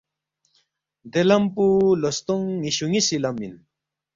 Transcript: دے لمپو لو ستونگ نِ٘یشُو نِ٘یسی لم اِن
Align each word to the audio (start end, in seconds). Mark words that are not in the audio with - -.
دے 1.11 1.21
لمپو 1.29 1.65
لو 2.01 2.09
ستونگ 2.17 2.45
نِ٘یشُو 2.61 2.85
نِ٘یسی 2.91 3.17
لم 3.23 3.35
اِن 3.43 3.53